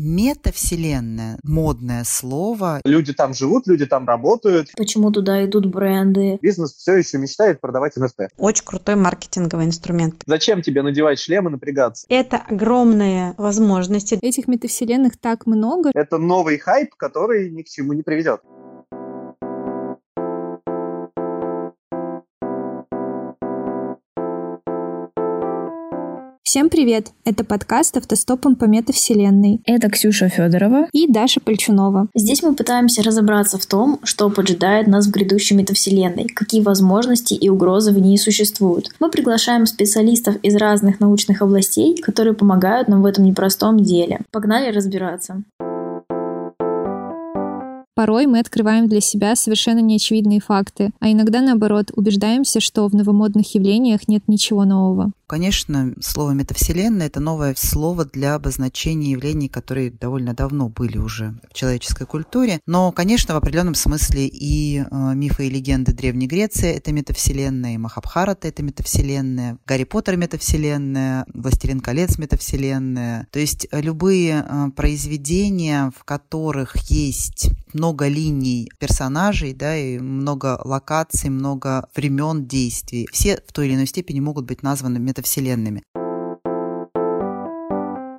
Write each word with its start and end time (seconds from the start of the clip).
метавселенная, 0.00 1.38
модное 1.44 2.04
слово. 2.04 2.80
Люди 2.84 3.12
там 3.12 3.34
живут, 3.34 3.66
люди 3.66 3.84
там 3.84 4.06
работают. 4.06 4.70
Почему 4.76 5.12
туда 5.12 5.44
идут 5.44 5.66
бренды? 5.66 6.38
Бизнес 6.40 6.74
все 6.74 6.94
еще 6.94 7.18
мечтает 7.18 7.60
продавать 7.60 7.98
NFT. 7.98 8.28
Очень 8.38 8.64
крутой 8.64 8.96
маркетинговый 8.96 9.66
инструмент. 9.66 10.22
Зачем 10.26 10.62
тебе 10.62 10.82
надевать 10.82 11.18
шлем 11.18 11.48
и 11.48 11.50
напрягаться? 11.50 12.06
Это 12.08 12.38
огромные 12.38 13.34
возможности. 13.36 14.18
Этих 14.22 14.48
метавселенных 14.48 15.18
так 15.18 15.46
много. 15.46 15.90
Это 15.94 16.16
новый 16.16 16.58
хайп, 16.58 16.94
который 16.94 17.50
ни 17.50 17.62
к 17.62 17.68
чему 17.68 17.92
не 17.92 18.02
приведет. 18.02 18.40
Всем 26.50 26.68
привет! 26.68 27.12
Это 27.24 27.44
подкаст 27.44 27.96
«Автостопом 27.96 28.56
по 28.56 28.64
метавселенной». 28.64 29.60
Это 29.66 29.88
Ксюша 29.88 30.28
Федорова 30.28 30.88
и 30.92 31.06
Даша 31.06 31.38
Пальчунова. 31.38 32.08
Здесь 32.12 32.42
мы 32.42 32.56
пытаемся 32.56 33.04
разобраться 33.04 33.56
в 33.56 33.66
том, 33.66 34.00
что 34.02 34.28
поджидает 34.30 34.88
нас 34.88 35.06
в 35.06 35.12
грядущей 35.12 35.54
метавселенной, 35.54 36.24
какие 36.24 36.60
возможности 36.60 37.34
и 37.34 37.48
угрозы 37.48 37.92
в 37.92 38.00
ней 38.00 38.18
существуют. 38.18 38.90
Мы 38.98 39.12
приглашаем 39.12 39.64
специалистов 39.64 40.38
из 40.42 40.56
разных 40.56 40.98
научных 40.98 41.40
областей, 41.40 41.96
которые 42.02 42.34
помогают 42.34 42.88
нам 42.88 43.02
в 43.02 43.06
этом 43.06 43.22
непростом 43.26 43.78
деле. 43.78 44.18
Погнали 44.32 44.72
разбираться! 44.72 45.44
Порой 48.00 48.24
мы 48.24 48.38
открываем 48.38 48.88
для 48.88 49.02
себя 49.02 49.36
совершенно 49.36 49.80
неочевидные 49.80 50.40
факты, 50.40 50.90
а 51.00 51.12
иногда, 51.12 51.42
наоборот, 51.42 51.90
убеждаемся, 51.94 52.58
что 52.58 52.88
в 52.88 52.94
новомодных 52.94 53.54
явлениях 53.54 54.08
нет 54.08 54.22
ничего 54.26 54.64
нового. 54.64 55.12
Конечно, 55.26 55.94
слово 56.00 56.32
метавселенная– 56.32 57.06
это 57.08 57.20
новое 57.20 57.54
слово 57.56 58.04
для 58.04 58.34
обозначения 58.34 59.12
явлений, 59.12 59.48
которые 59.48 59.92
довольно 59.92 60.34
давно 60.34 60.68
были 60.68 60.98
уже 60.98 61.34
в 61.48 61.54
человеческой 61.54 62.06
культуре. 62.06 62.58
Но, 62.66 62.90
конечно, 62.90 63.34
в 63.34 63.36
определенном 63.36 63.76
смысле 63.76 64.26
и 64.26 64.80
э, 64.80 65.14
мифы 65.14 65.46
и 65.46 65.50
легенды 65.50 65.92
Древней 65.92 66.26
Греции– 66.26 66.70
это 66.76 66.90
метавселенная, 66.90 67.74
и 67.74 67.78
Махабхарата– 67.78 68.48
это 68.48 68.64
метавселенная, 68.64 69.58
Гарри 69.66 69.84
Поттер– 69.84 70.16
метавселенная, 70.16 71.26
Властелин 71.32 71.78
колец– 71.78 72.16
метавселенная. 72.18 73.28
То 73.30 73.38
есть 73.38 73.68
любые 73.70 74.44
э, 74.44 74.70
произведения, 74.74 75.92
в 75.96 76.02
которых 76.02 76.76
есть 76.90 77.50
много 77.72 77.89
линий 78.08 78.70
персонажей, 78.78 79.54
да, 79.54 79.76
и 79.76 79.98
много 79.98 80.60
локаций, 80.64 81.30
много 81.30 81.88
времен 81.94 82.46
действий, 82.46 83.08
все 83.12 83.42
в 83.46 83.52
той 83.52 83.66
или 83.66 83.74
иной 83.74 83.86
степени 83.86 84.20
могут 84.20 84.46
быть 84.46 84.62
названы 84.62 84.98
метавселенными 84.98 85.20
метавселенными. 85.20 85.82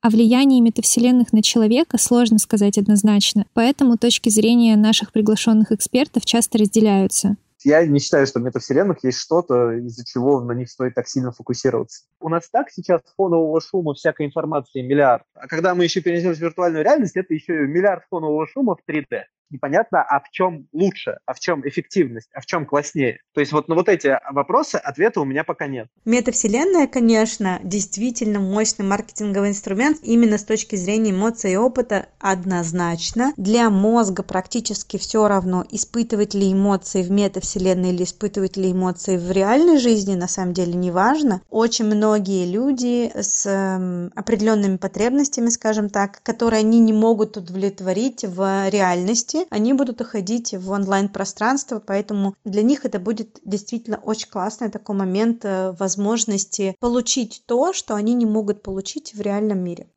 О 0.00 0.10
влиянии 0.10 0.60
метавселенных 0.60 1.32
на 1.32 1.42
человека 1.42 1.96
сложно 1.96 2.38
сказать 2.38 2.76
однозначно, 2.76 3.46
поэтому 3.54 3.96
точки 3.96 4.30
зрения 4.30 4.76
наших 4.76 5.12
приглашенных 5.12 5.70
экспертов 5.70 6.24
часто 6.24 6.58
разделяются. 6.58 7.36
Я 7.64 7.86
не 7.86 8.00
считаю, 8.00 8.26
что 8.26 8.40
в 8.40 8.42
метавселенных 8.42 9.04
есть 9.04 9.18
что-то, 9.18 9.70
из-за 9.74 10.04
чего 10.04 10.40
на 10.40 10.50
них 10.50 10.68
стоит 10.68 10.94
так 10.96 11.06
сильно 11.06 11.30
фокусироваться. 11.30 12.02
У 12.18 12.28
нас 12.28 12.48
так 12.50 12.70
сейчас 12.70 13.02
фонового 13.16 13.60
шума, 13.60 13.94
всякой 13.94 14.26
информации 14.26 14.82
миллиард. 14.82 15.22
А 15.34 15.46
когда 15.46 15.72
мы 15.76 15.84
еще 15.84 16.00
перенесем 16.00 16.34
в 16.34 16.38
виртуальную 16.40 16.82
реальность, 16.82 17.16
это 17.16 17.32
еще 17.32 17.52
миллиард 17.52 18.02
фонового 18.10 18.48
шума 18.48 18.74
в 18.74 18.90
3D 18.90 19.22
непонятно, 19.52 20.02
а 20.02 20.20
в 20.20 20.30
чем 20.30 20.66
лучше, 20.72 21.18
а 21.26 21.34
в 21.34 21.40
чем 21.40 21.66
эффективность, 21.66 22.30
а 22.34 22.40
в 22.40 22.46
чем 22.46 22.66
класснее. 22.66 23.20
То 23.34 23.40
есть 23.40 23.52
вот 23.52 23.68
на 23.68 23.74
вот 23.74 23.88
эти 23.88 24.18
вопросы 24.30 24.76
ответа 24.76 25.20
у 25.20 25.24
меня 25.24 25.44
пока 25.44 25.66
нет. 25.66 25.88
Метавселенная, 26.04 26.86
конечно, 26.86 27.60
действительно 27.62 28.40
мощный 28.40 28.84
маркетинговый 28.84 29.50
инструмент 29.50 29.98
именно 30.02 30.38
с 30.38 30.44
точки 30.44 30.76
зрения 30.76 31.10
эмоций 31.10 31.52
и 31.52 31.56
опыта 31.56 32.06
однозначно. 32.18 33.32
Для 33.36 33.70
мозга 33.70 34.22
практически 34.22 34.96
все 34.96 35.28
равно, 35.28 35.64
испытывать 35.70 36.34
ли 36.34 36.52
эмоции 36.52 37.02
в 37.02 37.10
метавселенной 37.10 37.90
или 37.90 38.04
испытывать 38.04 38.56
ли 38.56 38.72
эмоции 38.72 39.16
в 39.16 39.30
реальной 39.30 39.78
жизни, 39.78 40.14
на 40.14 40.28
самом 40.28 40.54
деле 40.54 40.74
не 40.74 40.90
важно. 40.90 41.42
Очень 41.50 41.86
многие 41.86 42.50
люди 42.50 43.10
с 43.14 43.46
э, 43.46 44.10
определенными 44.14 44.76
потребностями, 44.76 45.48
скажем 45.48 45.90
так, 45.90 46.22
которые 46.22 46.60
они 46.60 46.80
не 46.80 46.92
могут 46.92 47.36
удовлетворить 47.36 48.24
в 48.24 48.68
реальности, 48.68 49.41
они 49.50 49.72
будут 49.72 50.00
уходить 50.00 50.54
в 50.54 50.70
онлайн-пространство, 50.70 51.82
поэтому 51.84 52.34
для 52.44 52.62
них 52.62 52.84
это 52.84 52.98
будет 52.98 53.38
действительно 53.44 53.98
очень 53.98 54.28
классный 54.28 54.70
такой 54.70 54.96
момент 54.96 55.44
э, 55.44 55.72
возможности 55.78 56.76
получить 56.80 57.42
то, 57.46 57.72
что 57.72 57.94
они 57.94 58.14
не 58.14 58.26
могут 58.26 58.62
получить 58.62 59.14
в 59.14 59.20
реальном 59.20 59.58
мире. 59.58 59.88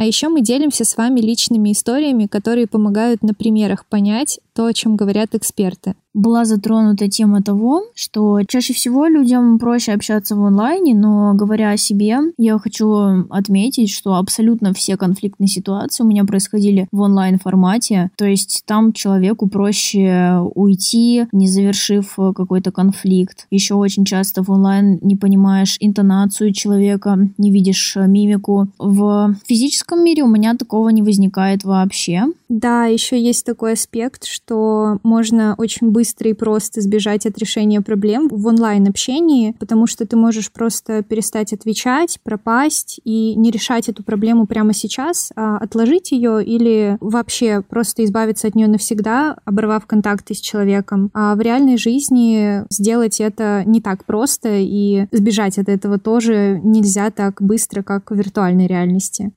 А 0.00 0.04
еще 0.04 0.30
мы 0.30 0.40
делимся 0.40 0.86
с 0.86 0.96
вами 0.96 1.20
личными 1.20 1.72
историями, 1.72 2.24
которые 2.26 2.66
помогают 2.66 3.22
на 3.22 3.34
примерах 3.34 3.84
понять 3.84 4.40
то, 4.60 4.66
о 4.66 4.74
чем 4.74 4.94
говорят 4.94 5.34
эксперты 5.34 5.94
была 6.14 6.44
затронута 6.44 7.08
тема 7.08 7.42
того, 7.42 7.84
что 7.94 8.40
чаще 8.46 8.72
всего 8.72 9.06
людям 9.06 9.58
проще 9.58 9.92
общаться 9.92 10.34
в 10.34 10.44
онлайне, 10.44 10.94
но 10.94 11.34
говоря 11.34 11.70
о 11.70 11.76
себе, 11.76 12.18
я 12.36 12.58
хочу 12.58 13.26
отметить, 13.30 13.90
что 13.90 14.16
абсолютно 14.16 14.74
все 14.74 14.96
конфликтные 14.96 15.48
ситуации 15.48 16.02
у 16.02 16.06
меня 16.06 16.24
происходили 16.24 16.88
в 16.90 17.00
онлайн 17.00 17.38
формате, 17.38 18.10
то 18.16 18.24
есть 18.24 18.62
там 18.66 18.92
человеку 18.92 19.48
проще 19.48 20.40
уйти, 20.54 21.26
не 21.32 21.46
завершив 21.46 22.16
какой-то 22.16 22.72
конфликт. 22.72 23.46
Еще 23.50 23.74
очень 23.74 24.04
часто 24.04 24.42
в 24.42 24.50
онлайн 24.50 24.98
не 25.02 25.16
понимаешь 25.16 25.76
интонацию 25.80 26.52
человека, 26.52 27.18
не 27.38 27.52
видишь 27.52 27.96
мимику. 27.96 28.68
В 28.78 29.34
физическом 29.46 30.04
мире 30.04 30.24
у 30.24 30.28
меня 30.28 30.56
такого 30.56 30.88
не 30.88 31.02
возникает 31.02 31.62
вообще. 31.64 32.24
Да, 32.50 32.86
еще 32.86 33.18
есть 33.18 33.46
такой 33.46 33.74
аспект, 33.74 34.24
что 34.24 34.98
можно 35.04 35.54
очень 35.56 35.90
быстро 35.90 36.30
и 36.30 36.32
просто 36.32 36.80
сбежать 36.80 37.24
от 37.24 37.38
решения 37.38 37.80
проблем 37.80 38.26
в 38.28 38.44
онлайн-общении, 38.48 39.54
потому 39.60 39.86
что 39.86 40.04
ты 40.04 40.16
можешь 40.16 40.50
просто 40.50 41.04
перестать 41.04 41.52
отвечать, 41.52 42.18
пропасть 42.24 43.00
и 43.04 43.36
не 43.36 43.52
решать 43.52 43.88
эту 43.88 44.02
проблему 44.02 44.48
прямо 44.48 44.74
сейчас, 44.74 45.30
а 45.36 45.58
отложить 45.58 46.10
ее 46.10 46.44
или 46.44 46.98
вообще 47.00 47.62
просто 47.62 48.04
избавиться 48.04 48.48
от 48.48 48.56
нее 48.56 48.66
навсегда, 48.66 49.36
оборвав 49.44 49.86
контакты 49.86 50.34
с 50.34 50.40
человеком. 50.40 51.12
А 51.14 51.36
в 51.36 51.40
реальной 51.40 51.76
жизни 51.76 52.64
сделать 52.68 53.20
это 53.20 53.62
не 53.64 53.80
так 53.80 54.04
просто, 54.04 54.56
и 54.58 55.06
сбежать 55.12 55.56
от 55.56 55.68
этого 55.68 56.00
тоже 56.00 56.60
нельзя 56.64 57.12
так 57.12 57.40
быстро, 57.40 57.84
как 57.84 58.10
в 58.10 58.16
виртуальной 58.16 58.66
реальности. 58.66 59.30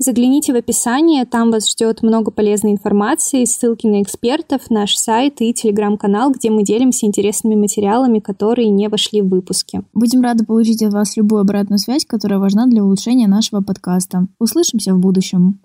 Загляните 0.00 0.52
в 0.52 0.56
описание, 0.56 1.24
там 1.24 1.50
вас 1.50 1.68
ждет 1.68 2.02
много 2.02 2.30
полезной 2.30 2.70
информации, 2.70 3.44
ссылки 3.44 3.88
на 3.88 4.00
экспертов, 4.00 4.70
наш 4.70 4.94
сайт 4.94 5.40
и 5.40 5.52
телеграм-канал, 5.52 6.30
где 6.30 6.50
мы 6.50 6.62
делимся 6.62 7.04
интересными 7.04 7.56
материалами, 7.56 8.20
которые 8.20 8.68
не 8.68 8.88
вошли 8.88 9.22
в 9.22 9.28
выпуски. 9.28 9.82
Будем 9.94 10.20
рады 10.20 10.44
получить 10.44 10.84
от 10.84 10.92
вас 10.92 11.16
любую 11.16 11.40
обратную 11.40 11.80
связь, 11.80 12.06
которая 12.06 12.38
важна 12.38 12.66
для 12.66 12.84
улучшения 12.84 13.26
нашего 13.26 13.60
подкаста. 13.60 14.28
Услышимся 14.38 14.94
в 14.94 15.00
будущем. 15.00 15.58